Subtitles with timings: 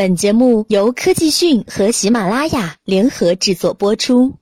[0.00, 4.32] 本节目由科技讯和喜马拉雅联合制作播出。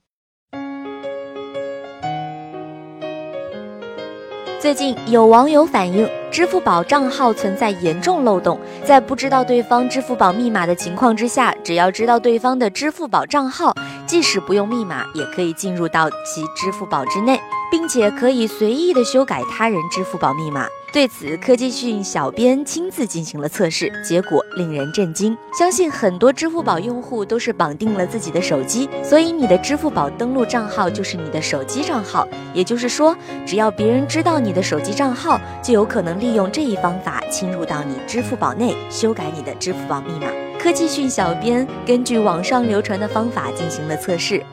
[4.57, 13.75] 最近有网友反映，支付宝账号存在严重漏洞，在不知道对方支付宝密码的情况之下，只要知道对方的支付宝账号，
[14.07, 17.37] 即使不用密码，也可以进入到其支付宝之内，
[17.71, 20.67] 并且可以随意的修改他人支付宝密码。
[20.91, 25.37] 对此，科技讯小编亲自进行了测试，结果令人震惊。
[25.53, 32.27] 相信很多支付宝用户都是绑定了自己的手机，所以你的支付宝登录账号就是你的手机账号。
[32.55, 33.15] 也就是说，
[33.45, 40.25] 只要别人知道你的手机账号，就有可能利用这一方法侵入到你支付宝内，修改你的支付宝密码。
[40.59, 44.43] 科技讯小编根据网上流传的方法进行了测试：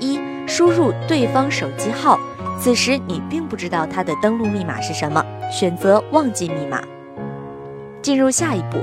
[0.00, 2.18] 一、输入对方手机号。
[2.58, 6.82] 此时你并不知道它的登录密码是什么，选择忘记密码。
[8.04, 8.76] 进入下一步，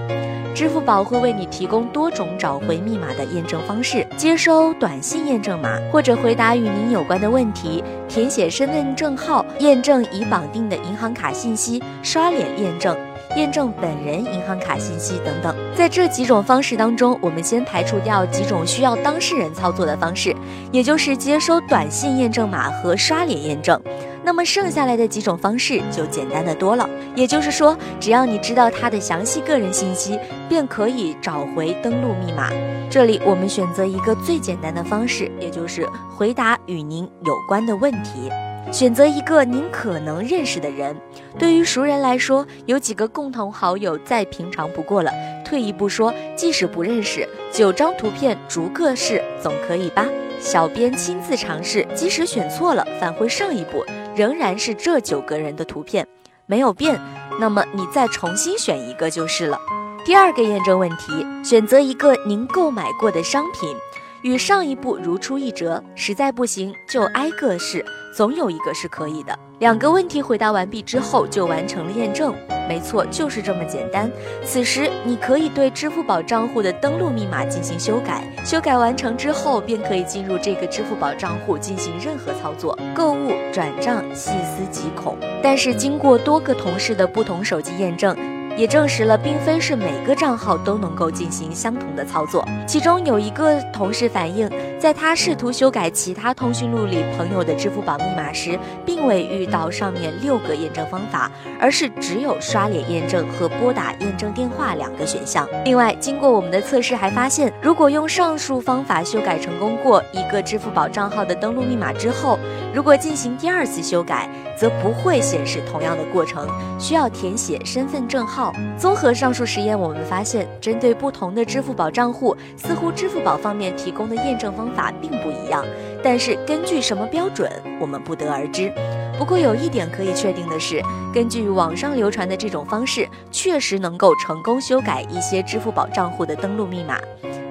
[0.55, 12.97] 支付宝会为你提供多种找回密码的验证方式：接收短信验证码，或者回答与您有关的问题，填写身份证号，验证已绑定的银行卡信息，刷脸验证。
[13.37, 20.35] 验证本人银行卡信息等等，在这几种方式当中，我们先排除掉几种需要当事人操作的方式，
[20.71, 23.79] 也就是接收短信验证码和刷脸验证。
[24.23, 26.89] 那么剩下来的几种方式就简单的多了。
[27.15, 32.49] 也就是说，只要你知道他的详细个人信息，便可以找回登录密码。
[32.89, 38.29] 这里我们选择一个最简单的方式，也就是回答与您有关的问题。
[38.71, 40.95] 选择一个您可能认识的人，
[41.37, 45.11] 对于熟人来说，有几个共同好友再平常不过了。
[45.43, 50.07] 退一步说，即使不认识，九张图片逐个试总可以吧？
[50.39, 53.85] 小编亲自尝试，即使选错了，返回上一步，
[54.21, 56.07] 仍然是这九个人的图片，
[56.45, 57.01] 没有变。
[57.39, 59.59] 那么你再重新选一个就是了。
[60.05, 63.75] 第二个验证问题，选择一个您购买过的商品。
[64.23, 67.83] 与上一步如出一辙，实在不行就挨个试，
[68.15, 69.37] 总有一个是可以的。
[69.59, 72.33] 两个问题回答完毕之后，就完成了验证。
[72.67, 74.09] 没错，就是这么简单。
[74.43, 85.17] 此时你可以对支付宝账户的登录密码进行修改，修改完成之后，便可以进入这个支付宝账户进行任何操作，购物、转账，细思极恐。
[85.43, 88.15] 但是经过多个同事的不同手机验证。
[88.57, 92.47] 也证实了，并非是每个账号都能够进行相同的操作。
[92.67, 94.49] 其中有一个同事反映，
[94.81, 105.47] 在他试图修改其他通讯录里朋友的支付宝密码时，并未遇到上面六个验证方法，而是只有刷脸验证和拨打验证电话两个选项。
[105.63, 112.39] 另外，经过我们的测试，还发现，如果用上述方法修改成功过一个支付宝账号的登录密码之后，
[112.73, 114.27] 如果进行第二次修改，
[114.57, 116.47] 则不会显示同样的过程，
[116.79, 118.51] 需要填写身份证号。
[118.79, 125.65] 综合上述实验，我们发现，针对不同的支付宝账户，似乎支付宝方面提供的验证方法并不一样。
[126.03, 128.71] 但是根据什么标准，我们不得而知。
[129.19, 130.81] 不过有一点可以确定的是，
[131.13, 136.99] 根据网上流传的这种方式，确实能够成功修改一些支付宝账户的登录密码。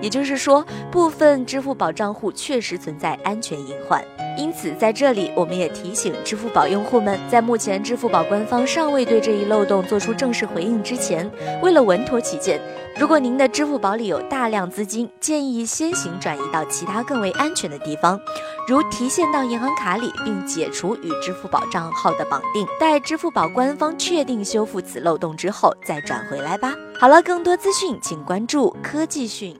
[0.00, 4.02] 也就是说，部分支付宝账户确实存在安全隐患。
[4.36, 11.30] 因此，在这里我们也提醒支付宝用户们，在目前支付宝官方尚未对这一漏洞做出正式回应之前，
[11.62, 12.60] 为了稳妥起见，
[12.96, 18.18] 如果您的支付宝里有大量资金，建议先行转移到其他更为安全的地方，
[18.66, 22.66] 如提现到银行卡里，并解除与支付宝账号的绑定。
[22.78, 26.72] 待支付宝官方确定修复此漏洞之后，再转回来吧。
[26.98, 29.54] 好了，更多资讯请关注科技讯。